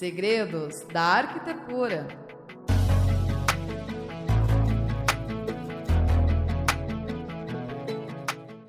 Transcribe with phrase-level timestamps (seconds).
[0.00, 2.08] Segredos da Arquitetura.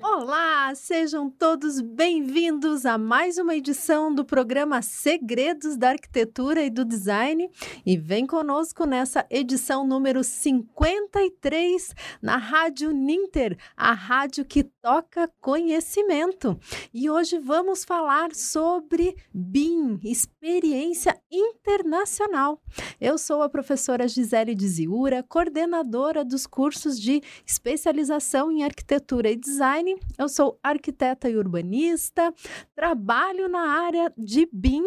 [0.02, 6.84] Olá, sejam todos bem-vindos a mais uma edição do programa Segredos da Arquitetura e do
[6.84, 7.50] Design.
[7.84, 16.58] E vem conosco nessa edição número 53 na Rádio Ninter, a rádio que toca conhecimento.
[16.94, 22.62] E hoje vamos falar sobre BIM, experiência internacional.
[23.00, 30.00] Eu sou a professora Gisele Diziura, coordenadora dos cursos de especialização em arquitetura e design
[30.18, 32.32] eu sou arquiteta e urbanista,
[32.74, 34.84] trabalho na área de BIM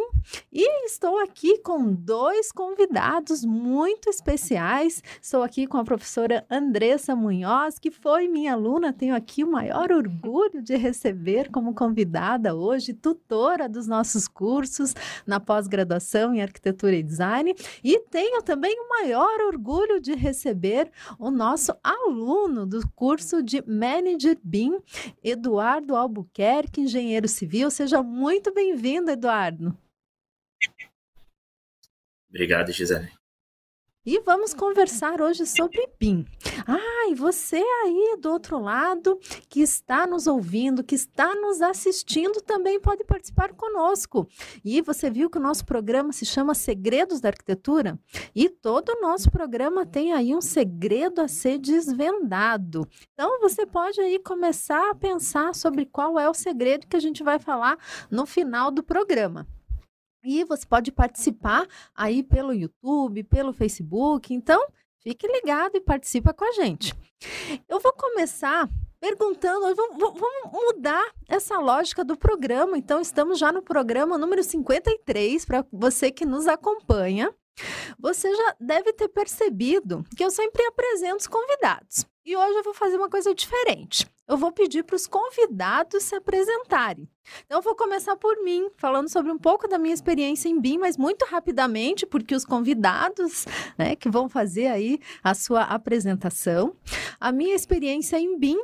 [0.51, 5.03] e estou aqui com dois convidados muito especiais.
[5.21, 9.91] Estou aqui com a professora Andressa Munhoz, que foi minha aluna, tenho aqui o maior
[9.91, 14.93] orgulho de receber como convidada hoje, tutora dos nossos cursos
[15.27, 17.53] na pós-graduação em arquitetura e design,
[17.83, 20.89] e tenho também o maior orgulho de receber
[21.19, 24.79] o nosso aluno do curso de Manager BIM,
[25.23, 25.64] Eduardo
[25.95, 27.71] Albuquerque, engenheiro civil.
[27.71, 29.77] Seja muito bem-vindo, Eduardo.
[32.29, 33.11] Obrigado, Gisele.
[34.05, 36.27] E vamos conversar hoje sobre BIM.
[36.67, 42.39] Ah, e você aí do outro lado que está nos ouvindo, que está nos assistindo,
[42.39, 44.27] também pode participar conosco.
[44.63, 47.97] E você viu que o nosso programa se chama Segredos da Arquitetura?
[48.35, 52.87] E todo o nosso programa tem aí um segredo a ser desvendado.
[53.13, 57.23] Então você pode aí começar a pensar sobre qual é o segredo que a gente
[57.23, 57.75] vai falar
[58.11, 59.47] no final do programa.
[60.25, 64.33] E você pode participar aí pelo YouTube, pelo Facebook.
[64.33, 64.65] Então,
[65.01, 66.93] fique ligado e participa com a gente.
[67.69, 68.67] Eu vou começar
[68.99, 72.75] perguntando, vamos, mudar essa lógica do programa.
[72.75, 77.31] Então, estamos já no programa número 53, para você que nos acompanha.
[77.99, 82.05] Você já deve ter percebido que eu sempre apresento os convidados.
[82.25, 84.07] E hoje eu vou fazer uma coisa diferente.
[84.27, 87.07] Eu vou pedir para os convidados se apresentarem.
[87.45, 90.79] Então, eu vou começar por mim, falando sobre um pouco da minha experiência em BIM,
[90.79, 93.45] mas muito rapidamente, porque os convidados,
[93.77, 96.75] né, que vão fazer aí a sua apresentação.
[97.19, 98.57] A minha experiência em BIM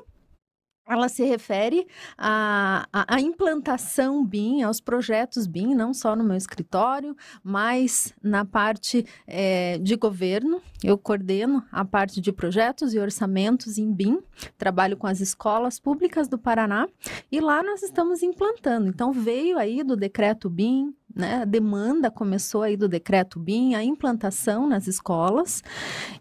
[0.93, 1.87] ela se refere
[2.17, 9.05] à, à, implantação BIM, aos projetos BIM, não só no meu escritório, mas na parte
[9.25, 10.61] é, de governo.
[10.83, 14.19] Eu coordeno a parte de projetos e orçamentos em BIM,
[14.57, 16.87] trabalho com as escolas públicas do Paraná
[17.31, 18.87] e lá nós estamos implantando.
[18.87, 21.41] Então, veio aí do decreto BIM, né?
[21.41, 25.61] A demanda começou aí do decreto BIM, a implantação nas escolas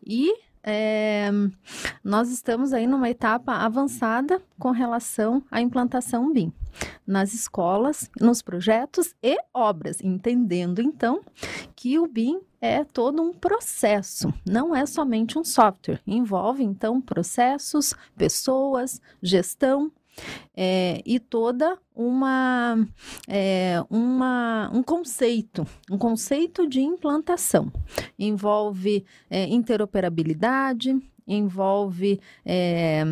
[0.04, 0.32] e
[0.62, 1.30] é,
[2.04, 6.52] nós estamos aí numa etapa avançada com relação à implantação BIM
[7.06, 11.20] nas escolas, nos projetos e obras, entendendo então
[11.74, 16.00] que o BIM é todo um processo, não é somente um software.
[16.06, 19.90] Envolve então processos, pessoas, gestão,
[20.56, 22.86] é, e toda uma,
[23.28, 27.72] é, uma um conceito, um conceito de implantação.
[28.18, 33.04] Envolve é, interoperabilidade, envolve é,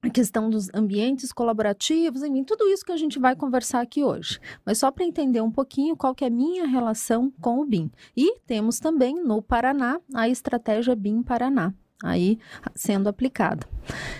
[0.00, 4.38] a questão dos ambientes colaborativos, enfim, tudo isso que a gente vai conversar aqui hoje.
[4.64, 7.90] Mas só para entender um pouquinho qual que é a minha relação com o BIM.
[8.16, 12.38] E temos também no Paraná a estratégia BIM Paraná, aí
[12.74, 13.66] sendo aplicada.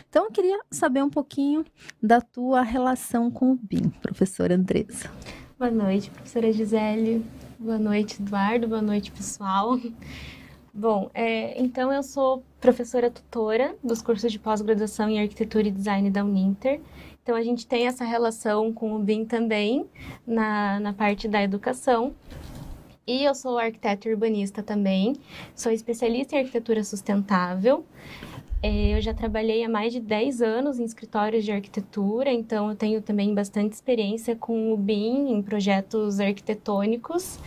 [0.09, 1.65] Então, eu queria saber um pouquinho
[2.03, 5.11] da tua relação com o BIM, professora Andressa.
[5.59, 7.25] Boa noite, professora Gisele.
[7.59, 8.69] Boa noite, Eduardo.
[8.69, 9.77] Boa noite, pessoal.
[10.73, 16.09] Bom, é, então eu sou professora tutora dos cursos de pós-graduação em Arquitetura e Design
[16.09, 16.81] da Uninter.
[17.21, 19.87] Então a gente tem essa relação com o BIM também
[20.25, 22.15] na, na parte da educação.
[23.09, 25.17] E eu sou arquiteta urbanista também,
[25.57, 27.87] sou especialista em arquitetura sustentável.
[28.63, 32.77] É, eu já trabalhei há mais de 10 anos em escritórios de arquitetura, então eu
[32.77, 37.39] tenho também bastante experiência com o BIM em projetos arquitetônicos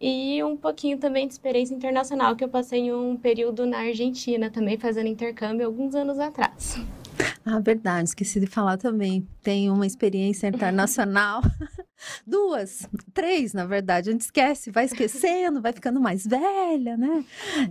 [0.00, 4.76] e um pouquinho também de experiência internacional que eu passei um período na Argentina também
[4.76, 6.76] fazendo intercâmbio alguns anos atrás.
[7.46, 9.28] Ah, verdade, esqueci de falar também.
[9.42, 11.42] Tenho uma experiência internacional.
[12.26, 14.08] Duas, três, na verdade.
[14.08, 17.22] A gente esquece, vai esquecendo, vai ficando mais velha, né?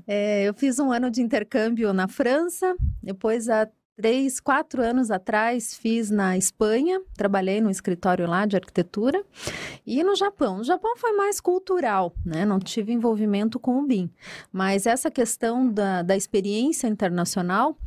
[0.06, 5.76] É, eu fiz um ano de intercâmbio na França, depois há três, quatro anos atrás
[5.76, 9.24] fiz na Espanha, trabalhei no escritório lá de arquitetura,
[9.86, 10.58] e no Japão.
[10.58, 12.46] No Japão foi mais cultural, né?
[12.46, 14.10] Não tive envolvimento com o BIM.
[14.52, 17.78] Mas essa questão da, da experiência internacional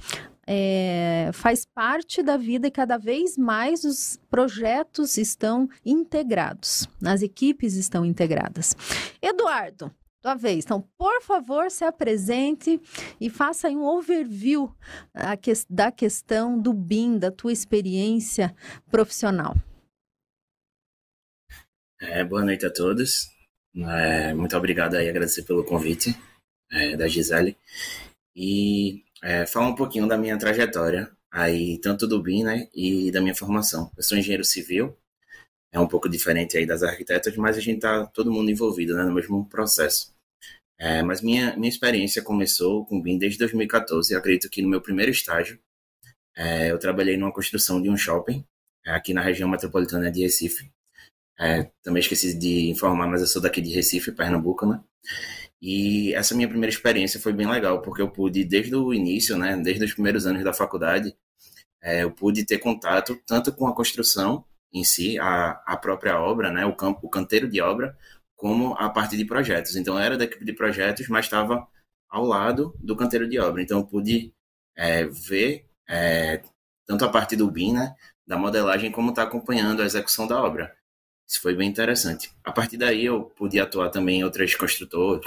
[0.46, 7.75] é, faz parte da vida e cada vez mais os projetos estão integrados, as equipes
[7.75, 8.76] estão integradas.
[9.20, 10.64] Eduardo, tua vez.
[10.64, 12.81] Então, por favor, se apresente
[13.20, 14.75] e faça um overview
[15.69, 18.54] da questão do BIM, da tua experiência
[18.90, 19.54] profissional.
[22.00, 23.28] É, boa noite a todos.
[23.75, 26.16] É, muito obrigado aí, agradecer pelo convite
[26.70, 27.56] é, da Gisele.
[28.34, 33.20] E é, falar um pouquinho da minha trajetória, aí tanto do BIM, né, e da
[33.20, 33.90] minha formação.
[33.96, 34.96] Eu sou engenheiro civil,
[35.72, 39.04] é um pouco diferente aí das arquitetas, mas a gente tá todo mundo envolvido, né,
[39.04, 40.14] no mesmo processo.
[40.78, 44.12] É, mas minha, minha experiência começou com BIM desde 2014.
[44.12, 45.58] Eu acredito que no meu primeiro estágio,
[46.36, 48.44] é, eu trabalhei numa construção de um shopping
[48.84, 50.70] é, aqui na região metropolitana de Recife.
[51.38, 54.82] É, também esqueci de informar, mas eu sou daqui de Recife, Pernambuco, né?
[55.61, 59.56] E essa minha primeira experiência foi bem legal, porque eu pude, desde o início, né,
[59.56, 61.17] desde os primeiros anos da faculdade,
[61.82, 66.50] é, eu pude ter contato tanto com a construção em si, a, a própria obra,
[66.50, 67.97] né, o campo, o canteiro de obra,
[68.37, 69.76] como a parte de projetos.
[69.76, 71.67] Então, eu era da equipe de projetos, mas estava
[72.08, 73.62] ao lado do canteiro de obra.
[73.62, 74.35] Então, eu pude
[74.76, 76.43] é, ver é,
[76.87, 77.94] tanto a parte do BIM, né,
[78.26, 80.76] da modelagem, como está acompanhando a execução da obra.
[81.26, 82.31] Isso foi bem interessante.
[82.44, 85.26] A partir daí, eu pude atuar também em outras construtoras,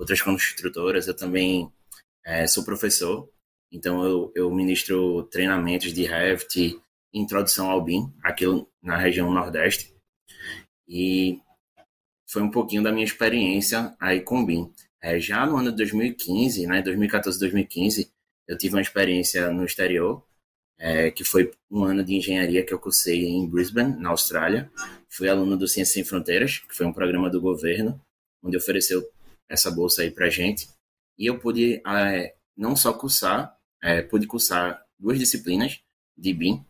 [0.00, 1.06] outras construtoras.
[1.06, 1.70] Eu também
[2.24, 3.28] é, sou professor,
[3.70, 6.80] então eu, eu ministro treinamentos de Revit,
[7.12, 8.44] introdução ao BIM, aqui
[8.82, 9.94] na região Nordeste.
[10.88, 11.38] E
[12.26, 14.72] foi um pouquinho da minha experiência aí com o BIM.
[15.02, 18.10] É, já no ano de 2015, né, 2014, 2015,
[18.48, 20.24] eu tive uma experiência no exterior,
[20.78, 24.70] é, que foi um ano de engenharia que eu cursei em Brisbane, na Austrália.
[25.08, 28.00] Fui aluno do Ciências Sem Fronteiras, que foi um programa do governo,
[28.42, 29.06] onde ofereceu
[29.50, 30.68] essa bolsa aí pra gente.
[31.18, 35.80] E eu pude é, não só cursar, é, pude cursar duas disciplinas
[36.16, 36.64] de BIM,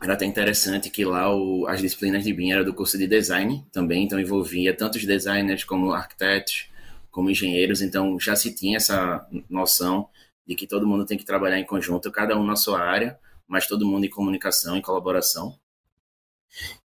[0.00, 3.66] era até interessante que lá o, as disciplinas de BIM eram do curso de design
[3.72, 6.70] também, então envolvia tanto os designers como arquitetos,
[7.10, 10.08] como engenheiros, então já se tinha essa noção
[10.46, 13.66] de que todo mundo tem que trabalhar em conjunto, cada um na sua área, mas
[13.66, 15.58] todo mundo em comunicação, em colaboração.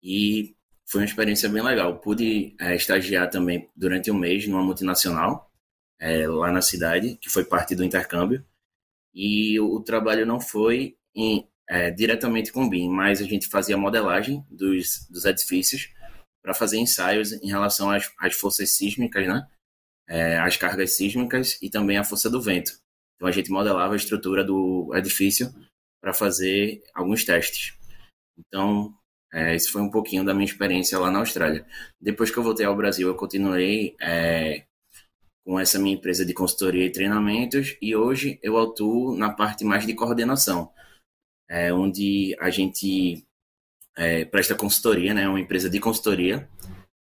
[0.03, 0.57] E
[0.89, 1.99] foi uma experiência bem legal.
[1.99, 5.51] Pude é, estagiar também durante um mês numa multinacional,
[6.01, 8.45] é, lá na cidade, que foi parte do intercâmbio.
[9.15, 13.77] E o, o trabalho não foi em, é, diretamente com BIM, mas a gente fazia
[13.77, 15.89] modelagem dos, dos edifícios
[16.43, 19.47] para fazer ensaios em relação às, às forças sísmicas, né?
[20.07, 22.73] É, as cargas sísmicas e também a força do vento.
[23.17, 25.51] Então a gente modelava a estrutura do edifício
[26.03, 27.73] para fazer alguns testes.
[28.37, 28.95] Então,
[29.35, 31.67] é, esse foi um pouquinho da minha experiência lá na Austrália.
[32.01, 34.65] Depois que eu voltei ao Brasil, eu continuei é,
[35.45, 39.85] com essa minha empresa de consultoria e treinamentos e hoje eu atuo na parte mais
[39.85, 40.73] de coordenação
[41.49, 43.27] é, onde a gente
[43.97, 45.23] é, presta consultoria, né?
[45.23, 46.49] É uma empresa de consultoria,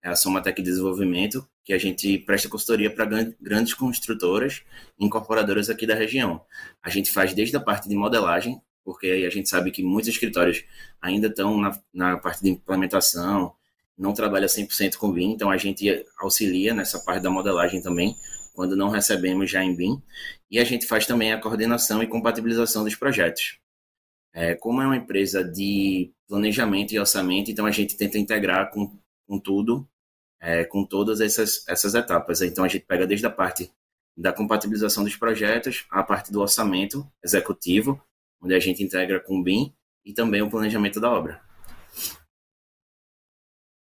[0.04, 3.06] é a Somatec Desenvolvimento, que a gente presta consultoria para
[3.40, 4.64] grandes construtoras
[5.00, 6.44] incorporadoras aqui da região.
[6.84, 10.64] A gente faz desde a parte de modelagem, porque a gente sabe que muitos escritórios
[11.02, 13.54] ainda estão na, na parte de implementação,
[13.98, 18.16] não trabalha 100% com BIM, então a gente auxilia nessa parte da modelagem também,
[18.54, 20.02] quando não recebemos já em BIM.
[20.50, 23.60] E a gente faz também a coordenação e compatibilização dos projetos.
[24.34, 28.98] É, como é uma empresa de planejamento e orçamento, então a gente tenta integrar com,
[29.28, 29.88] com tudo,
[30.40, 32.42] é, com todas essas, essas etapas.
[32.42, 33.72] Então a gente pega desde a parte
[34.16, 38.02] da compatibilização dos projetos, a parte do orçamento executivo,
[38.42, 39.74] onde a gente integra com o BIM,
[40.06, 41.42] e também o planejamento da obra.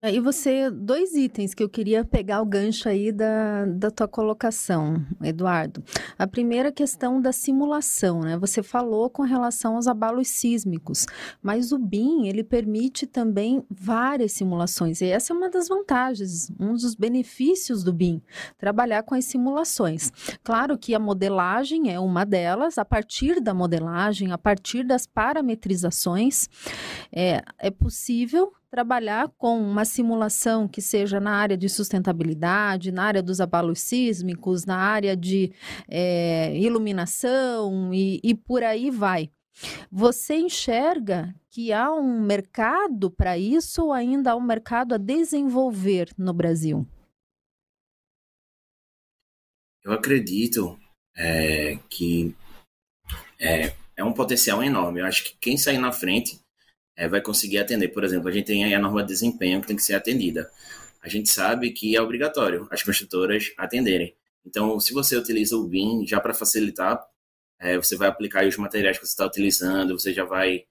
[0.01, 5.05] E você, dois itens que eu queria pegar o gancho aí da, da tua colocação,
[5.21, 5.83] Eduardo.
[6.17, 8.37] A primeira questão da simulação, né?
[8.37, 11.05] Você falou com relação aos abalos sísmicos,
[11.43, 16.71] mas o BIM, ele permite também várias simulações, e essa é uma das vantagens, um
[16.71, 18.21] dos benefícios do BIM,
[18.57, 20.13] trabalhar com as simulações.
[20.41, 26.47] Claro que a modelagem é uma delas, a partir da modelagem, a partir das parametrizações,
[27.11, 33.21] é, é possível trabalhar com uma simulação que seja na área de sustentabilidade, na área
[33.21, 35.51] dos abalos sísmicos, na área de
[35.87, 39.31] é, iluminação e, e por aí vai.
[39.91, 46.09] Você enxerga que há um mercado para isso ou ainda há um mercado a desenvolver
[46.17, 46.87] no Brasil?
[49.83, 50.79] Eu acredito
[51.17, 52.35] é, que
[53.39, 55.01] é, é um potencial enorme.
[55.01, 56.39] Eu acho que quem sair na frente
[56.99, 57.89] é, vai conseguir atender.
[57.89, 60.51] Por exemplo, a gente tem a norma de desempenho que tem que ser atendida.
[61.01, 64.15] A gente sabe que é obrigatório as construtoras atenderem.
[64.45, 67.01] Então, se você utiliza o BIM já para facilitar
[67.59, 70.63] é, você vai aplicar os materiais que você está utilizando, você já vai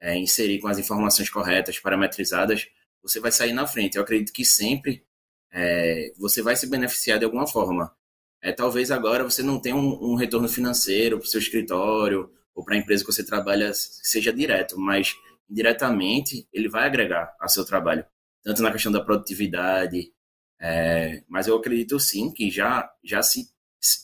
[0.00, 2.68] é, inserir com as informações corretas, parametrizadas,
[3.00, 3.96] você vai sair na frente.
[3.96, 5.04] Eu acredito que sempre
[5.52, 7.94] é, você vai se beneficiar de alguma forma.
[8.42, 12.64] É, talvez agora você não tenha um, um retorno financeiro para o seu escritório ou
[12.64, 15.16] para a empresa que você trabalha seja direto, mas
[15.52, 18.04] diretamente ele vai agregar ao seu trabalho,
[18.42, 20.12] tanto na questão da produtividade,
[20.60, 23.48] é, mas eu acredito sim que já, já se,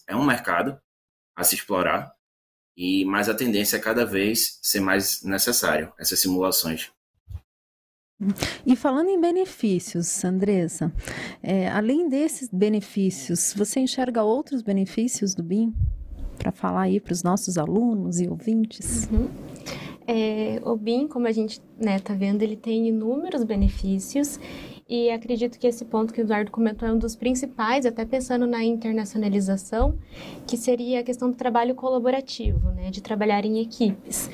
[0.07, 0.79] é um mercado
[1.37, 2.13] a se explorar
[2.77, 6.91] e mais a tendência é cada vez ser mais necessário essas simulações.
[8.67, 10.93] E falando em benefícios, Andressa,
[11.41, 15.73] é, além desses benefícios, você enxerga outros benefícios do BIM
[16.37, 19.09] para falar aí para os nossos alunos e ouvintes?
[19.11, 19.31] Uhum.
[20.11, 24.41] É, o BIM, como a gente está né, tá vendo, ele tem inúmeros benefícios
[24.89, 28.47] e acredito que esse ponto que o Eduardo comentou é um dos principais, até pensando
[28.47, 29.99] na internacionalização,
[30.47, 34.31] que seria a questão do trabalho colaborativo, né, de trabalhar em equipes.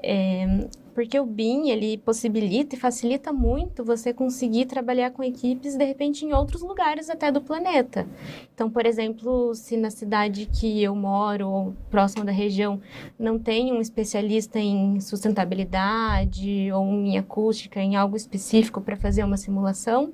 [0.00, 5.84] É, porque o BIM, ele possibilita e facilita muito você conseguir trabalhar com equipes, de
[5.84, 8.04] repente, em outros lugares até do planeta.
[8.52, 12.80] Então, por exemplo, se na cidade que eu moro, ou próximo da região,
[13.16, 19.36] não tem um especialista em sustentabilidade ou em acústica, em algo específico para fazer uma
[19.36, 20.12] simulação,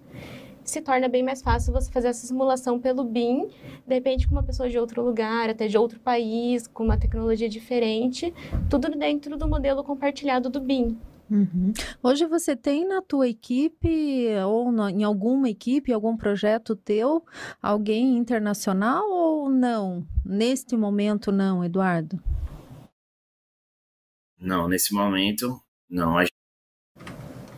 [0.64, 3.49] se torna bem mais fácil você fazer essa simulação pelo BIM,
[3.87, 7.49] de repente com uma pessoa de outro lugar, até de outro país, com uma tecnologia
[7.49, 8.33] diferente,
[8.71, 10.99] tudo dentro do modelo compartilhado do BIM.
[11.30, 11.73] Uhum.
[12.02, 17.25] Hoje você tem na tua equipe ou no, em alguma equipe, algum projeto teu,
[17.62, 20.06] alguém internacional ou não?
[20.25, 22.23] Neste momento não, Eduardo?
[24.38, 26.18] Não, nesse momento não.
[26.18, 26.35] A gente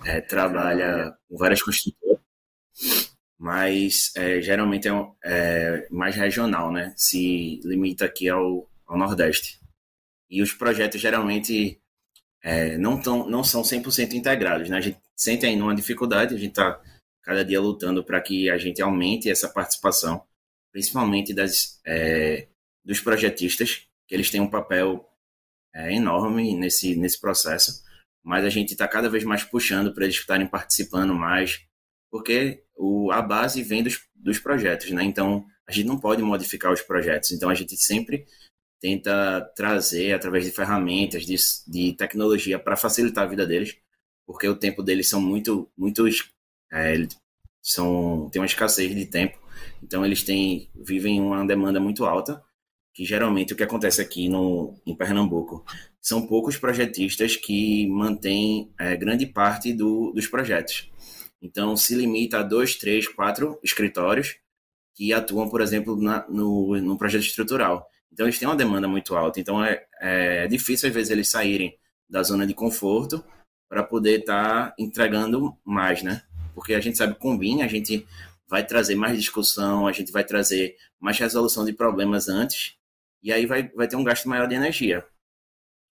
[0.04, 2.15] é, trabalha com várias construtoras
[3.38, 4.92] mas é, geralmente é,
[5.24, 6.92] é, mais regional, né?
[6.96, 9.60] Se limita aqui ao, ao Nordeste.
[10.30, 11.80] E os projetos geralmente
[12.42, 14.78] é, não, tão, não são 100% integrados, né?
[14.78, 16.80] A gente sente ainda uma dificuldade, a gente está
[17.22, 20.24] cada dia lutando para que a gente aumente essa participação,
[20.72, 22.46] principalmente das, é,
[22.84, 25.04] dos projetistas, que eles têm um papel
[25.74, 27.82] é, enorme nesse, nesse processo,
[28.22, 31.66] mas a gente está cada vez mais puxando para eles estarem participando mais,
[32.16, 35.04] porque o, a base vem dos, dos projetos, né?
[35.04, 37.30] Então, a gente não pode modificar os projetos.
[37.30, 38.24] Então, a gente sempre
[38.80, 41.36] tenta trazer, através de ferramentas, de,
[41.68, 43.76] de tecnologia, para facilitar a vida deles,
[44.26, 46.06] porque o tempo deles são muito, muito
[46.72, 47.06] é,
[47.62, 49.38] são, tem uma escassez de tempo.
[49.82, 52.42] Então, eles têm, vivem uma demanda muito alta,
[52.94, 55.66] que geralmente o que acontece aqui no, em Pernambuco
[56.00, 60.90] são poucos projetistas que mantêm é, grande parte do, dos projetos.
[61.40, 64.36] Então, se limita a dois, três, quatro escritórios
[64.94, 67.88] que atuam, por exemplo, na, no, no projeto estrutural.
[68.12, 69.38] Então, eles têm uma demanda muito alta.
[69.38, 71.78] Então, é, é difícil, às vezes, eles saírem
[72.08, 73.22] da zona de conforto
[73.68, 76.22] para poder estar tá entregando mais, né?
[76.54, 78.06] Porque a gente sabe que com BIM, a gente
[78.48, 82.76] vai trazer mais discussão, a gente vai trazer mais resolução de problemas antes,
[83.22, 85.04] e aí vai, vai ter um gasto maior de energia.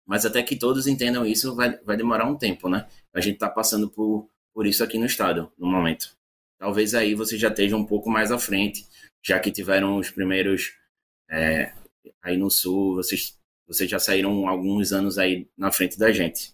[0.06, 2.88] Mas até que todos entendam isso, vai, vai demorar um tempo, né?
[3.14, 4.28] A gente está passando por
[4.58, 6.16] por isso aqui no estado, no momento.
[6.58, 8.84] Talvez aí você já esteja um pouco mais à frente,
[9.22, 10.72] já que tiveram os primeiros
[11.30, 11.72] é,
[12.20, 13.38] aí no sul, vocês,
[13.68, 16.52] vocês já saíram alguns anos aí na frente da gente.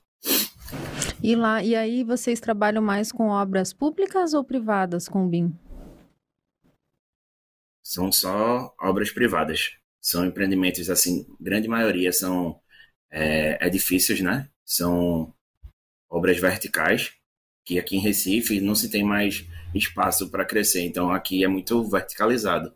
[1.22, 5.58] E lá, e aí vocês trabalham mais com obras públicas ou privadas com o BIM?
[7.82, 9.78] São só obras privadas.
[9.98, 12.60] São empreendimentos, assim, grande maioria são
[13.10, 14.50] é, edifícios, né?
[14.62, 15.32] São
[16.10, 17.14] obras verticais,
[17.64, 21.82] que aqui em Recife não se tem mais espaço para crescer, então aqui é muito
[21.84, 22.74] verticalizado.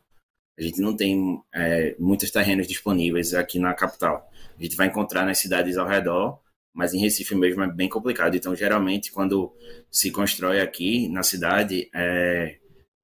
[0.58, 4.28] A gente não tem é, muitos terrenos disponíveis aqui na capital.
[4.58, 6.40] A gente vai encontrar nas cidades ao redor,
[6.74, 8.36] mas em Recife mesmo é bem complicado.
[8.36, 9.54] Então, geralmente, quando
[9.90, 12.58] se constrói aqui na cidade, é,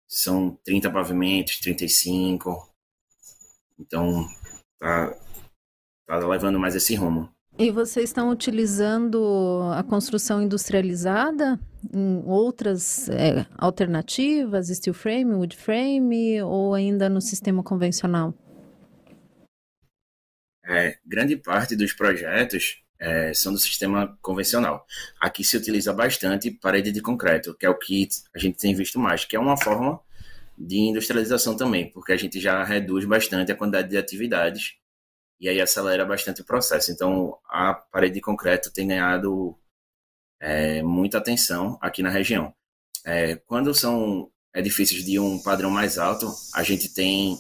[0.09, 2.73] são 30 pavimentos, 35.
[3.79, 4.27] Então,
[4.81, 5.17] tá,
[6.07, 7.33] tá levando mais esse rumo.
[7.57, 11.59] E vocês estão utilizando a construção industrializada
[11.93, 18.35] em outras é, alternativas, steel frame, wood frame, ou ainda no sistema convencional?
[20.67, 24.85] É, grande parte dos projetos é, são do sistema convencional.
[25.21, 28.99] Aqui se utiliza bastante parede de concreto, que é o que a gente tem visto
[28.99, 30.01] mais, que é uma forma
[30.59, 34.77] de industrialização também, porque a gente já reduz bastante a quantidade de atividades
[35.45, 36.91] e aí acelera bastante o processo.
[36.91, 39.55] Então, a parede de concreto tem ganhado
[40.41, 42.55] é, muita atenção aqui na região.
[43.05, 47.37] É, quando são edifícios de um padrão mais alto, a gente tem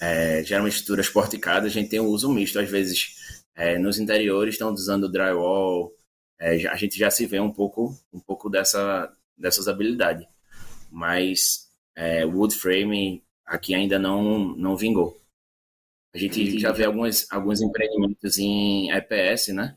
[0.00, 2.58] é, geralmente estruturas porticadas, a gente tem um uso misto.
[2.58, 5.92] Às vezes, é, nos interiores estão usando drywall,
[6.40, 10.26] é, a gente já se vê um pouco, um pouco dessa, dessa usabilidade.
[10.90, 15.23] Mas é, wood frame aqui ainda não, não vingou.
[16.14, 19.76] A gente já vê alguns, alguns empreendimentos em EPS, né?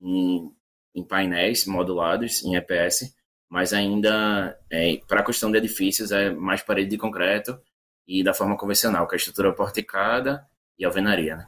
[0.00, 0.50] Em,
[0.94, 3.14] em painéis modulados em EPS,
[3.50, 7.60] mas ainda, é, para a questão de edifícios, é mais parede de concreto
[8.08, 10.46] e da forma convencional, com a estrutura porticada
[10.78, 11.46] e alvenaria, né?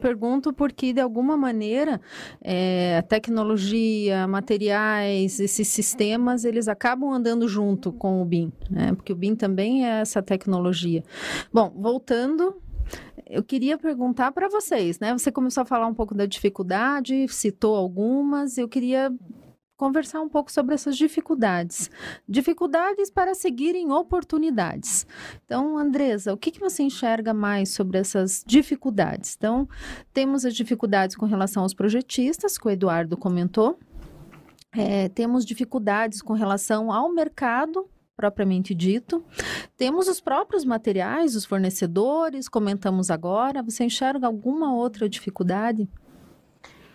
[0.00, 2.00] pergunto porque, de alguma maneira,
[2.40, 8.92] é, tecnologia, materiais, esses sistemas, eles acabam andando junto com o BIM, né?
[8.94, 11.02] Porque o BIM também é essa tecnologia.
[11.52, 12.60] Bom, voltando
[13.26, 15.12] eu queria perguntar para vocês, né?
[15.12, 19.12] Você começou a falar um pouco da dificuldade, citou algumas, eu queria
[19.76, 21.90] conversar um pouco sobre essas dificuldades.
[22.28, 25.06] Dificuldades para seguirem oportunidades.
[25.44, 29.34] Então, Andresa, o que, que você enxerga mais sobre essas dificuldades?
[29.36, 29.68] Então,
[30.12, 33.78] temos as dificuldades com relação aos projetistas, que o Eduardo comentou.
[34.72, 39.24] É, temos dificuldades com relação ao mercado propriamente dito.
[39.76, 43.62] Temos os próprios materiais, os fornecedores, comentamos agora.
[43.62, 45.88] Você enxerga alguma outra dificuldade?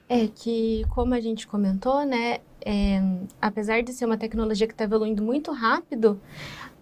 [0.07, 2.99] É que, como a gente comentou, né, é,
[3.41, 6.19] apesar de ser uma tecnologia que está evoluindo muito rápido,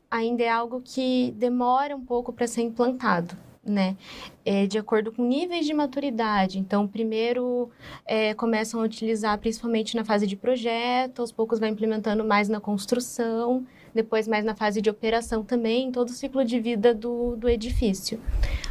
[0.10, 3.36] ainda é algo que demora um pouco para ser implantado.
[3.66, 3.98] Né?
[4.46, 6.58] É, de acordo com níveis de maturidade.
[6.58, 7.70] Então, primeiro
[8.06, 12.62] é, começam a utilizar principalmente na fase de projeto, aos poucos vai implementando mais na
[12.62, 13.68] construção,
[13.98, 18.22] depois mais na fase de operação também, todo o ciclo de vida do, do edifício.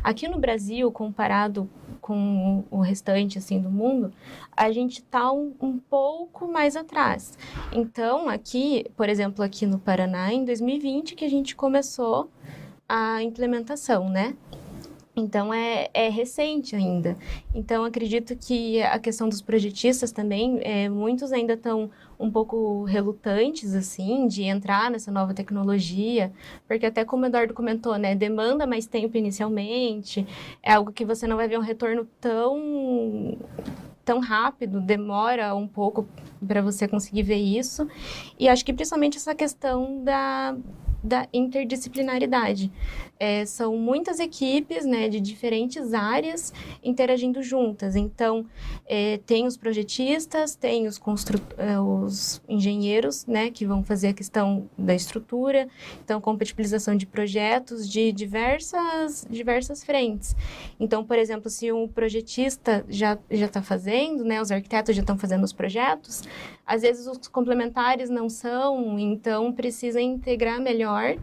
[0.02, 1.68] Aqui no Brasil, comparado
[2.00, 4.12] com o restante assim do mundo,
[4.56, 7.36] a gente está um, um, pouco mais atrás.
[7.72, 12.30] Então, aqui, por exemplo, aqui no Paraná, em 2020 que a gente começou
[12.88, 14.36] a implementação, né?
[15.16, 17.16] Então é, é recente ainda.
[17.54, 23.74] Então acredito que a questão dos projetistas também, é, muitos ainda estão um pouco relutantes
[23.74, 26.32] assim de entrar nessa nova tecnologia,
[26.66, 30.26] porque até como o Eduardo comentou, né, demanda mais tempo inicialmente,
[30.62, 33.36] é algo que você não vai ver um retorno tão
[34.04, 36.06] tão rápido, demora um pouco
[36.46, 37.88] para você conseguir ver isso.
[38.38, 40.56] E acho que principalmente essa questão da
[41.02, 42.70] da interdisciplinaridade.
[43.18, 46.52] É, são muitas equipes né, de diferentes áreas
[46.82, 47.96] interagindo juntas.
[47.96, 48.44] Então,
[48.86, 54.12] é, tem os projetistas, tem os, constru é, os engenheiros né, que vão fazer a
[54.12, 55.68] questão da estrutura,
[56.04, 60.36] então, compatibilização de projetos de diversas, diversas frentes.
[60.78, 65.44] Então, por exemplo, se um projetista já está fazendo, né, os arquitetos já estão fazendo
[65.44, 66.22] os projetos,
[66.66, 71.16] às vezes os complementares não são, então precisa integrar melhor,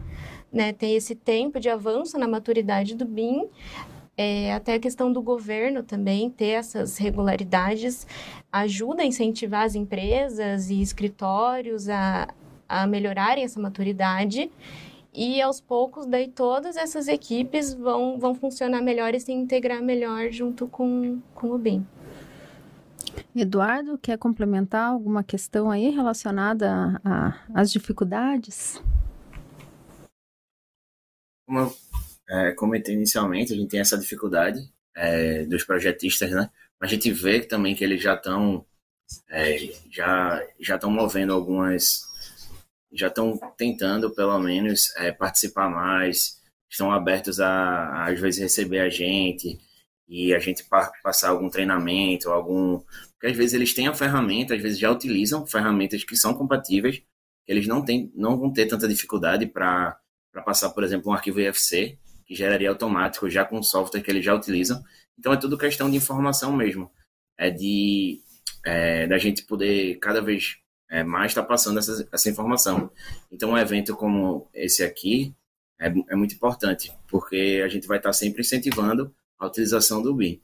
[0.54, 3.48] né, ter esse tempo de avanço na maturidade do BIM,
[4.16, 8.06] é, até a questão do governo também ter essas regularidades
[8.52, 12.28] ajuda a incentivar as empresas e escritórios a,
[12.68, 14.48] a melhorarem essa maturidade
[15.12, 20.30] e aos poucos daí todas essas equipes vão, vão funcionar melhor e se integrar melhor
[20.30, 21.84] junto com, com o BIM.
[23.34, 27.00] Eduardo, quer complementar alguma questão aí relacionada
[27.52, 28.80] às dificuldades?
[31.46, 31.76] Como eu
[32.28, 34.60] é, comentei inicialmente, a gente tem essa dificuldade
[34.96, 36.50] é, dos projetistas, né?
[36.80, 38.64] A gente vê também que eles já estão
[39.30, 39.56] é,
[39.90, 42.02] já já estão movendo algumas,
[42.92, 48.88] já estão tentando pelo menos é, participar mais, estão abertos a, às vezes receber a
[48.88, 49.58] gente
[50.08, 50.64] e a gente
[51.02, 52.80] passar algum treinamento, algum.
[53.12, 57.02] Porque às vezes eles têm a ferramenta, às vezes já utilizam ferramentas que são compatíveis,
[57.46, 59.98] eles não, têm, não vão ter tanta dificuldade para
[60.42, 64.34] passar, por exemplo, um arquivo IFC, que geraria automático já com software que eles já
[64.34, 64.82] utilizam.
[65.18, 66.90] Então é tudo questão de informação mesmo.
[67.38, 68.20] É de
[68.64, 70.56] é, da gente poder cada vez
[70.90, 72.90] é, mais estar tá passando essa, essa informação.
[73.30, 75.34] Então um evento como esse aqui
[75.78, 80.14] é, é muito importante, porque a gente vai estar tá sempre incentivando a utilização do
[80.14, 80.40] BIM.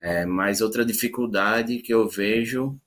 [0.00, 2.78] É, mas outra dificuldade que eu vejo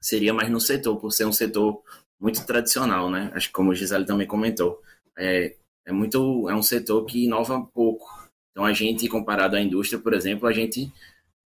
[0.00, 1.82] seria mais no setor, por ser um setor
[2.20, 3.30] muito tradicional, né?
[3.34, 4.80] Acho que como o Gisele também comentou,
[5.16, 5.56] é,
[5.88, 8.06] é muito é um setor que inova pouco.
[8.52, 10.92] Então a gente comparado à indústria, por exemplo, a gente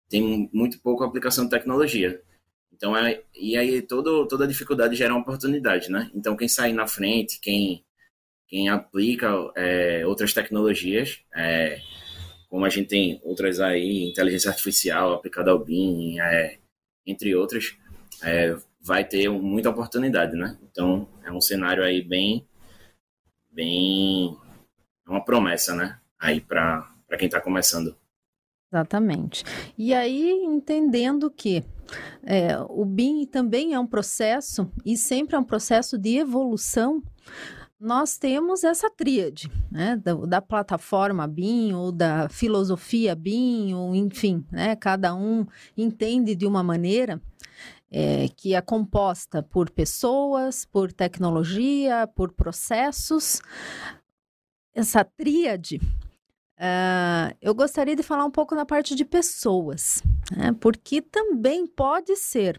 [0.08, 2.20] tem muito pouco aplicação de tecnologia.
[2.72, 6.10] Então é e aí todo, toda dificuldade gera uma oportunidade, né?
[6.14, 7.84] Então quem sai na frente, quem
[8.48, 11.80] quem aplica é, outras tecnologias, é,
[12.50, 16.58] como a gente tem outras aí, inteligência artificial aplicada ao BIM, é,
[17.06, 17.74] entre outras,
[18.22, 20.58] é, vai ter muita oportunidade, né?
[20.70, 22.46] Então, é um cenário aí bem,
[23.52, 24.36] bem,
[25.06, 25.98] é uma promessa, né?
[26.18, 27.94] Aí para para quem está começando.
[28.72, 29.44] Exatamente.
[29.76, 31.62] E aí, entendendo que
[32.22, 37.02] é, o BIM também é um processo, e sempre é um processo de evolução,
[37.78, 44.42] nós temos essa tríade, né, da, da, plataforma BIM ou da filosofia BIM, ou enfim,
[44.50, 45.44] né, cada um
[45.76, 47.20] entende de uma maneira
[47.92, 53.42] é, que é composta por pessoas, por tecnologia, por processos.
[54.74, 55.76] Essa tríade,
[56.56, 60.02] uh, eu gostaria de falar um pouco na parte de pessoas,
[60.34, 62.58] né, porque também pode ser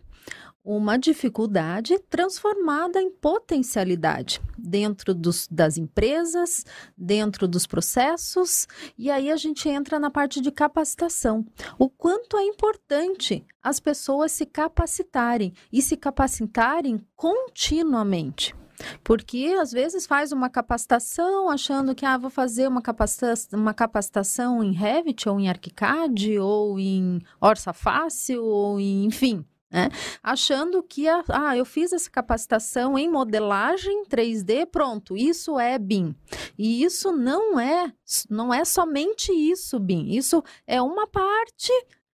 [0.63, 6.65] uma dificuldade transformada em potencialidade dentro dos, das empresas,
[6.97, 11.45] dentro dos processos, e aí a gente entra na parte de capacitação.
[11.78, 18.56] O quanto é importante as pessoas se capacitarem e se capacitarem continuamente.
[19.04, 24.63] Porque às vezes faz uma capacitação achando que ah, vou fazer uma capacitação, uma capacitação
[24.63, 29.90] em Revit ou em ArchiCAD ou em Orça Fácil ou em, enfim, né?
[30.22, 36.16] Achando que, a, ah, eu fiz essa capacitação em modelagem 3D, pronto, isso é BIM.
[36.56, 37.92] E isso não é,
[38.30, 40.16] não é somente isso, BIM.
[40.16, 41.72] Isso é uma parte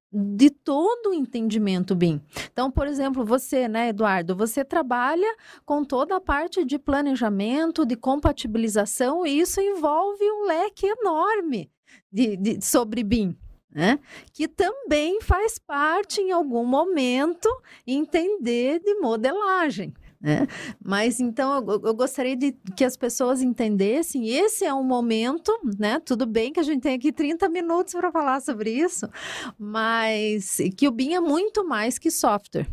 [0.10, 2.22] de todo o entendimento BIM.
[2.50, 7.98] Então, por exemplo, você, né, Eduardo, você trabalha com toda a parte de planejamento, de
[7.98, 11.70] compatibilização, e isso envolve um leque enorme
[12.10, 13.38] de, de sobre BIM
[13.72, 14.00] né?
[14.34, 17.50] Que também faz parte, em algum momento,
[17.86, 19.94] entender de modelagem.
[20.22, 20.48] Né?
[20.84, 25.98] Mas então eu, gostaria de que as pessoas entendessem, esse é um momento, né?
[26.02, 29.10] Tudo bem que a gente tem aqui 30 minutos para falar sobre isso,
[29.58, 32.68] mas que o BIM é muito mais que software.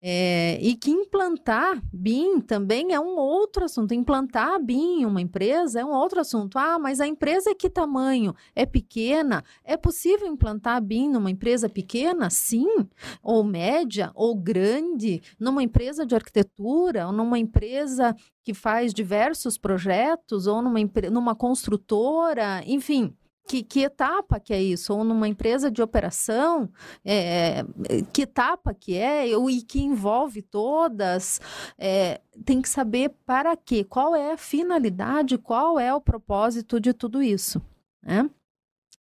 [0.00, 3.92] É, e que implantar BIM também é um outro assunto.
[3.92, 6.56] Implantar BIM em uma empresa é um outro assunto.
[6.56, 8.32] Ah, mas a empresa é que tamanho?
[8.54, 9.42] É pequena?
[9.64, 12.30] É possível implantar BIM numa empresa pequena?
[12.30, 12.88] Sim.
[13.22, 20.46] Ou média, ou grande, numa empresa de arquitetura, ou numa empresa que faz diversos projetos,
[20.46, 20.78] ou numa,
[21.10, 23.17] numa construtora, enfim
[23.48, 24.94] que, que, etapa que é isso?
[24.94, 26.70] Ou numa empresa de operação,
[27.02, 27.64] é,
[28.12, 29.26] que etapa que é?
[29.28, 31.40] E que envolve todas?
[31.78, 33.82] É, tem que saber para quê?
[33.82, 35.38] Qual é a finalidade?
[35.38, 37.62] Qual é o propósito de tudo isso?
[38.02, 38.28] Né?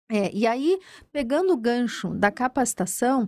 [0.08, 0.78] É, e aí,
[1.12, 3.28] pegando o gancho da capacitação,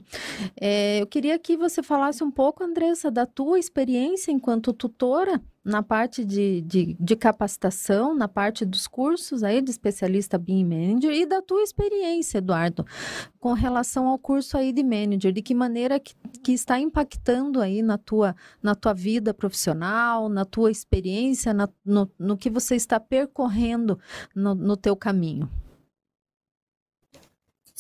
[0.56, 5.82] é, eu queria que você falasse um pouco, Andressa, da tua experiência enquanto tutora na
[5.82, 11.26] parte de, de, de, capacitação, na parte dos cursos aí de especialista BIM Manager e
[11.26, 12.86] da tua experiência, Eduardo,
[13.40, 16.14] com relação ao curso aí de Manager, de que maneira que,
[16.44, 22.10] que está impactando aí na tua, na tua vida profissional, na tua experiência, na, no,
[22.20, 24.00] no que você está percorrendo
[24.36, 25.50] no, no teu caminho.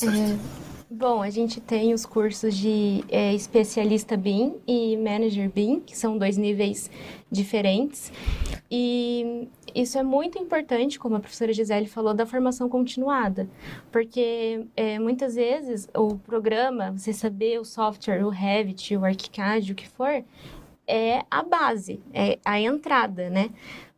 [0.03, 0.37] É,
[0.91, 6.19] bom, a gente tem os cursos de é, especialista BIM e manager BIM, que são
[6.19, 6.91] dois níveis
[7.31, 8.11] diferentes.
[8.69, 13.49] E isso é muito importante, como a professora Gisele falou, da formação continuada.
[13.91, 19.75] Porque é, muitas vezes o programa, você saber o software, o Revit, o ArchiCAD, o
[19.75, 20.23] que for,
[20.85, 23.49] é a base, é a entrada, né?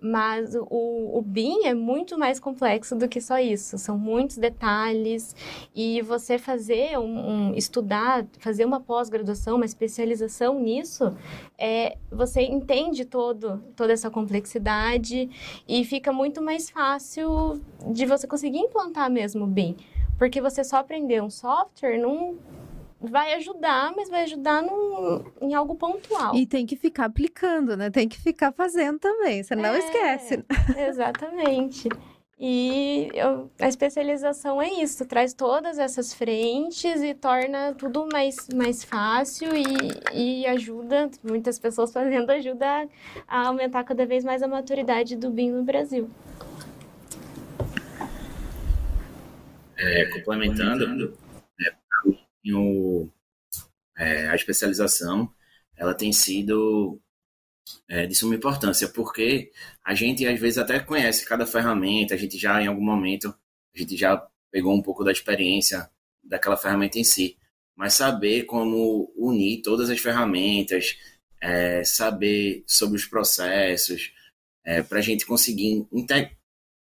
[0.01, 3.77] Mas o, o BIM é muito mais complexo do que só isso.
[3.77, 5.35] São muitos detalhes
[5.75, 11.13] e você fazer um, um estudar, fazer uma pós-graduação, uma especialização nisso,
[11.57, 15.29] é, você entende todo, toda essa complexidade
[15.67, 17.59] e fica muito mais fácil
[17.91, 19.75] de você conseguir implantar mesmo o BIM.
[20.17, 22.37] Porque você só aprender um software não
[22.99, 26.35] vai ajudar, mas vai ajudar num, em algo pontual.
[26.35, 27.89] E tem que ficar aplicando, né?
[27.89, 30.43] Tem que ficar fazendo também, você não é, esquece.
[30.77, 31.89] Exatamente.
[32.41, 38.81] E eu, a especialização é isso, traz todas essas frentes e torna tudo mais, mais
[38.81, 42.87] fácil e, e ajuda, muitas pessoas fazendo ajuda a,
[43.27, 46.09] a aumentar cada vez mais a maturidade do BIM no Brasil.
[49.77, 51.13] É, complementando,
[52.47, 53.09] o,
[53.97, 55.33] é, a especialização
[55.75, 56.99] ela tem sido
[57.87, 59.51] é, de suma importância, porque
[59.83, 63.33] a gente às vezes até conhece cada ferramenta, a gente já em algum momento,
[63.75, 64.17] a gente já
[64.51, 65.89] pegou um pouco da experiência
[66.23, 67.37] daquela ferramenta em si,
[67.75, 70.97] mas saber como unir todas as ferramentas,
[71.41, 74.11] é, saber sobre os processos,
[74.65, 75.87] é, para a gente conseguir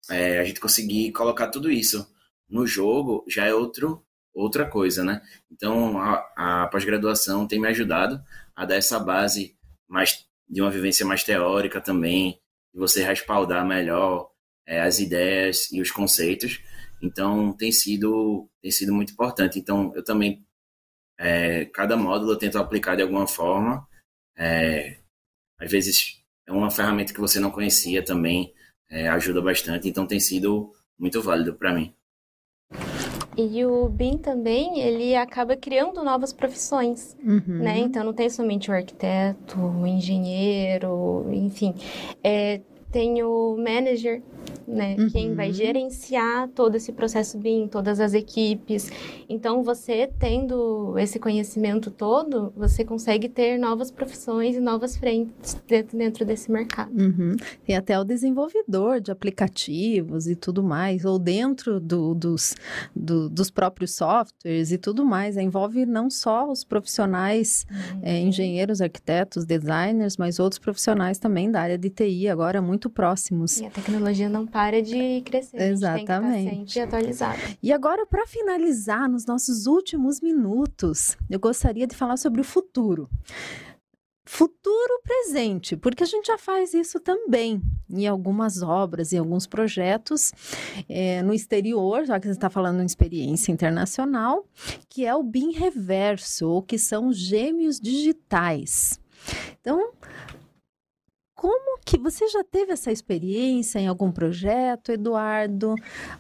[0.10, 2.08] é, a gente conseguir colocar tudo isso
[2.50, 5.22] no jogo já é outro outra coisa, né?
[5.52, 8.22] Então, a, a pós-graduação tem me ajudado
[8.56, 9.56] a dar essa base
[9.88, 12.40] mais de uma vivência mais teórica também,
[12.74, 14.30] de você respaldar melhor
[14.68, 16.62] é, as ideias e os conceitos.
[17.02, 19.60] Então tem sido tem sido muito importante.
[19.60, 20.46] Então eu também
[21.20, 23.88] é, cada módulo eu tento aplicar de alguma forma.
[24.38, 25.00] É,
[25.60, 28.54] às vezes é uma ferramenta que você não conhecia também
[28.90, 29.88] é, ajuda bastante.
[29.90, 31.96] Então tem sido muito válido para mim.
[33.38, 37.42] E o BIM também, ele acaba criando novas profissões, Uhum.
[37.60, 37.80] né?
[37.80, 41.74] Então, não tem somente o arquiteto, o engenheiro, enfim.
[42.24, 42.60] É,
[42.92, 44.22] tem o manager,
[44.68, 44.96] né?
[45.00, 45.10] Uhum.
[45.10, 48.90] Quem vai gerenciar todo esse processo BIM, todas as equipes.
[49.28, 55.98] Então, você tendo esse conhecimento todo, você consegue ter novas profissões e novas frentes dentro,
[55.98, 56.92] dentro desse mercado.
[56.92, 57.36] Uhum.
[57.66, 62.56] Tem até o desenvolvedor de aplicativos e tudo mais, ou dentro do- dos,
[62.96, 65.38] do- dos próprios softwares e tudo mais.
[65.38, 67.66] Envolve não só os profissionais,
[68.02, 73.60] é, engenheiros, arquitetos, designers, mas outros profissionais também da área de TI, agora muito próximos.
[73.60, 75.58] E a tecnologia não para de crescer.
[75.58, 76.72] A gente Exatamente.
[76.72, 77.40] sempre atualizado.
[77.62, 83.10] E agora, para finalizar, nos nossos últimos minutos, eu gostaria de falar sobre o futuro.
[84.24, 90.32] Futuro presente, porque a gente já faz isso também em algumas obras, em alguns projetos
[90.88, 94.46] eh, no exterior, já que você está falando em experiência internacional,
[94.88, 99.00] que é o BIM reverso, ou que são gêmeos digitais.
[99.60, 99.92] Então,
[101.42, 105.74] como que você já teve essa experiência em algum projeto, Eduardo?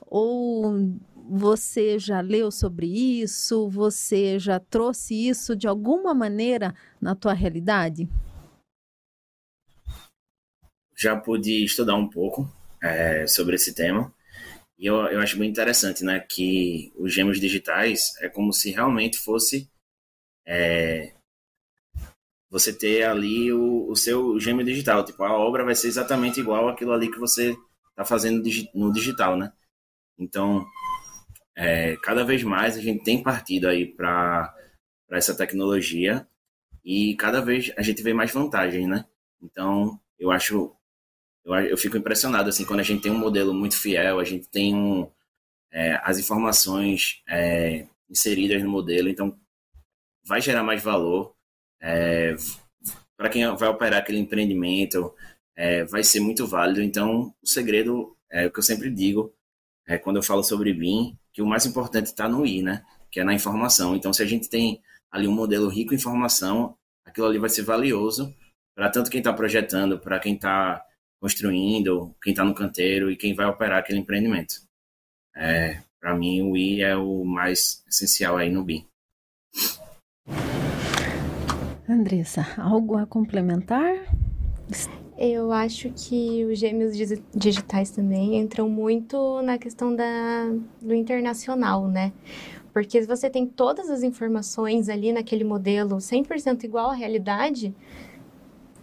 [0.07, 0.97] Ou
[1.29, 3.69] você já leu sobre isso?
[3.69, 8.09] Você já trouxe isso de alguma maneira na tua realidade?
[10.97, 14.11] Já pude estudar um pouco é, sobre esse tema
[14.75, 19.19] e eu, eu acho bem interessante, né, que os gêmeos digitais é como se realmente
[19.19, 19.69] fosse
[20.47, 21.13] é,
[22.51, 26.67] você ter ali o, o seu gêmeo digital, tipo a obra vai ser exatamente igual
[26.67, 27.57] àquilo ali que você
[27.89, 28.43] está fazendo
[28.75, 29.53] no digital, né?
[30.19, 30.65] Então
[31.55, 34.53] é, cada vez mais a gente tem partido aí para
[35.11, 36.27] essa tecnologia
[36.83, 39.05] e cada vez a gente vê mais vantagens, né?
[39.41, 40.75] Então, eu acho,
[41.45, 44.47] eu, eu fico impressionado assim quando a gente tem um modelo muito fiel, a gente
[44.49, 45.09] tem um,
[45.71, 49.37] é, as informações é, inseridas no modelo, então
[50.25, 51.35] vai gerar mais valor
[51.81, 52.35] é,
[53.17, 55.13] para quem vai operar aquele empreendimento,
[55.55, 56.81] é, vai ser muito válido.
[56.81, 59.33] Então, o segredo é o que eu sempre digo
[59.87, 62.83] é, quando eu falo sobre BIM, que o mais importante está no I, né?
[63.11, 63.95] Que é na informação.
[63.95, 67.63] Então, se a gente tem ali um modelo rico em informação, aquilo ali vai ser
[67.63, 68.33] valioso
[68.75, 70.83] para tanto quem está projetando, para quem está
[71.19, 74.55] construindo, quem está no canteiro e quem vai operar aquele empreendimento.
[75.35, 78.87] É, para mim, o I é o mais essencial aí no BIM.
[81.91, 84.05] Andressa, algo a complementar?
[85.17, 90.51] Eu acho que os gêmeos digi- digitais também entram muito na questão da,
[90.81, 92.11] do internacional, né?
[92.73, 97.75] Porque se você tem todas as informações ali naquele modelo 100% igual à realidade,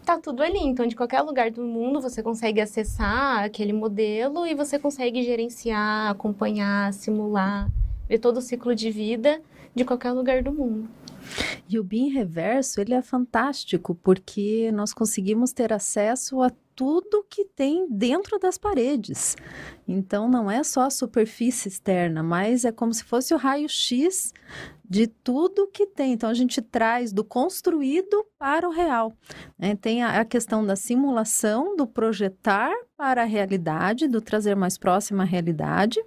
[0.05, 0.59] tá tudo ali.
[0.61, 6.11] Então, de qualquer lugar do mundo, você consegue acessar aquele modelo e você consegue gerenciar,
[6.11, 7.71] acompanhar, simular,
[8.09, 9.41] ver todo o ciclo de vida
[9.75, 10.89] de qualquer lugar do mundo.
[11.69, 17.45] E o BIM reverso, ele é fantástico porque nós conseguimos ter acesso a tudo que
[17.45, 19.37] tem dentro das paredes.
[19.87, 24.33] Então não é só a superfície externa, mas é como se fosse o raio-x
[24.89, 26.13] de tudo que tem.
[26.13, 29.13] Então a gente traz do construído para o real.
[29.59, 29.75] né?
[29.75, 35.25] Tem a, a questão da simulação, do projetar para a realidade, do trazer mais próxima
[35.25, 36.01] à realidade,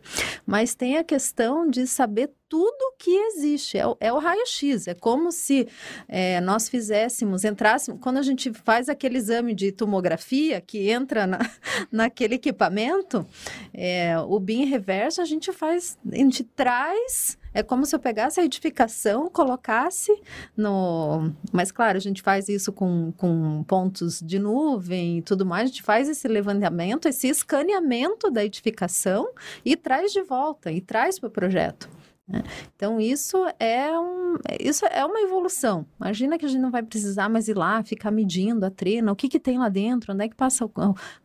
[0.45, 3.79] mas tem a questão de saber tudo que existe.
[3.79, 4.87] É o, é o raio-x.
[4.87, 5.67] É como se
[6.07, 7.99] é, nós fizéssemos, entrássemos.
[7.99, 11.39] Quando a gente faz aquele exame de tomografia que entra na,
[11.91, 13.25] naquele equipamento,
[13.73, 17.39] é, o BIM reverso a gente faz, a gente traz.
[17.53, 20.15] É como se eu pegasse a edificação, colocasse
[20.55, 21.33] no.
[21.51, 25.63] Mas, claro, a gente faz isso com, com pontos de nuvem e tudo mais.
[25.63, 29.27] A gente faz esse levantamento, esse escaneamento da edificação
[29.65, 31.89] e traz de volta, e traz para o projeto.
[32.31, 32.43] Né?
[32.75, 35.85] Então, isso é, um, isso é uma evolução.
[35.99, 39.15] Imagina que a gente não vai precisar mais ir lá, ficar medindo a trena, o
[39.15, 40.69] que, que tem lá dentro, onde é que passa,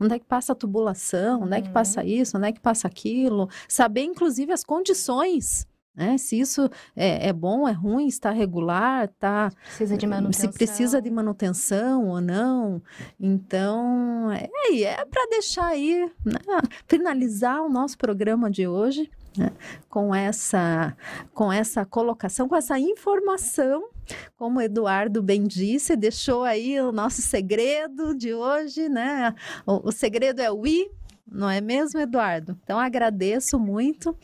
[0.00, 1.72] onde é que passa a tubulação, onde é que Uhum.
[1.74, 3.48] passa isso, onde é que passa aquilo.
[3.68, 5.66] Saber, inclusive, as condições.
[5.94, 6.18] Né?
[6.18, 10.52] Se isso é, é bom, é ruim, está regular, está Precisa de manutenção.
[10.52, 12.82] se precisa de manutenção ou não.
[13.18, 14.48] Então, é,
[14.82, 16.38] é para deixar aí, né,
[16.86, 19.52] finalizar o nosso programa de hoje né,
[19.88, 20.96] com, essa,
[21.32, 23.88] com essa colocação, com essa informação.
[24.36, 29.34] Como Eduardo bem disse, deixou aí o nosso segredo de hoje, né?
[29.66, 30.88] O, o segredo é o I,
[31.30, 32.56] não é mesmo, Eduardo?
[32.62, 34.16] Então agradeço muito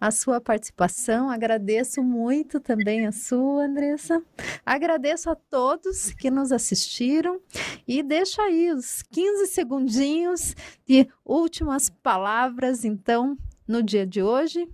[0.00, 4.20] a sua participação, agradeço muito também a sua, Andressa.
[4.66, 7.40] Agradeço a todos que nos assistiram
[7.86, 14.66] e deixo aí os 15 segundinhos de últimas palavras, então, no dia de hoje.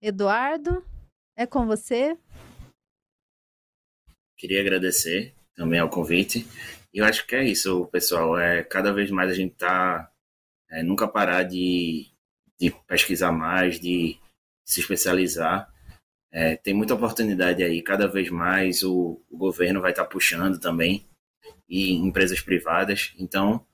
[0.00, 0.84] Eduardo,
[1.36, 2.16] é com você.
[4.36, 6.46] Queria agradecer também ao convite.
[6.92, 8.38] E eu acho que é isso, pessoal.
[8.38, 10.12] É, cada vez mais a gente está
[10.70, 12.06] é, nunca parar de,
[12.60, 14.18] de pesquisar mais, de
[14.64, 15.72] se especializar.
[16.30, 20.58] É, tem muita oportunidade aí, cada vez mais o, o governo vai estar tá puxando
[20.58, 21.08] também,
[21.68, 23.64] e empresas privadas, então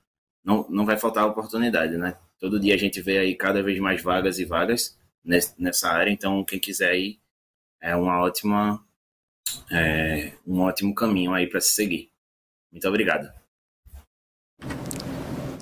[0.43, 2.17] não, não vai faltar oportunidade, né?
[2.41, 6.43] Todo dia a gente vê aí cada vez mais vagas e vagas nessa área, então
[6.43, 7.19] quem quiser ir
[7.79, 8.83] é uma ótima
[9.71, 12.09] é, um ótimo caminho aí para se seguir.
[12.71, 13.31] Muito obrigado.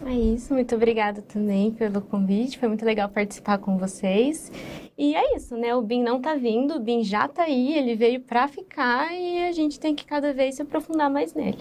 [0.05, 4.49] É isso, muito obrigada também pelo convite, foi muito legal participar com vocês.
[4.97, 5.75] E é isso, né?
[5.75, 9.49] O BIM não tá vindo, o BIM já tá aí, ele veio para ficar e
[9.49, 11.59] a gente tem que cada vez se aprofundar mais nele.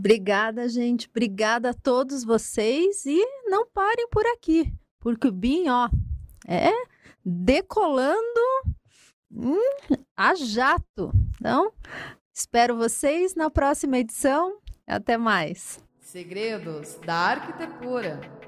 [0.00, 1.06] Obrigada, gente.
[1.10, 5.90] Obrigada a todos vocês e não parem por aqui, porque o BIM, ó,
[6.48, 6.72] é
[7.22, 8.40] decolando
[9.30, 9.60] hum,
[10.16, 11.12] a jato.
[11.38, 11.70] Então,
[12.32, 14.56] espero vocês na próxima edição.
[14.86, 15.78] Até mais.
[16.00, 18.39] Segredos da Arquitetura.